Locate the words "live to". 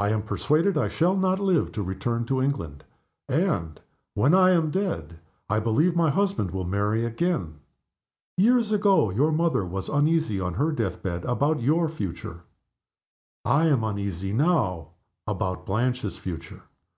1.38-1.82